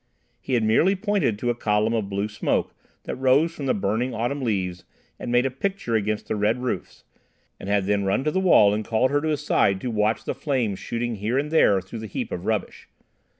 He 0.39 0.55
had 0.55 0.63
merely 0.63 0.95
pointed 0.95 1.37
to 1.37 1.51
a 1.51 1.53
column 1.53 1.93
of 1.93 2.09
blue 2.09 2.27
smoke 2.27 2.73
that 3.03 3.15
rose 3.17 3.51
from 3.53 3.67
the 3.67 3.75
burning 3.75 4.15
autumn 4.15 4.41
leaves 4.41 4.83
and 5.19 5.31
made 5.31 5.45
a 5.45 5.51
picture 5.51 5.93
against 5.93 6.27
the 6.27 6.35
red 6.35 6.63
roofs, 6.63 7.03
and 7.59 7.69
had 7.69 7.85
then 7.85 8.03
run 8.03 8.23
to 8.23 8.31
the 8.31 8.39
wall 8.39 8.73
and 8.73 8.83
called 8.83 9.11
her 9.11 9.21
to 9.21 9.27
his 9.27 9.45
side 9.45 9.79
to 9.81 9.91
watch 9.91 10.23
the 10.25 10.33
flames 10.33 10.79
shooting 10.79 11.17
here 11.17 11.37
and 11.37 11.51
there 11.51 11.79
through 11.81 11.99
the 11.99 12.07
heap 12.07 12.31
of 12.31 12.47
rubbish. 12.47 12.87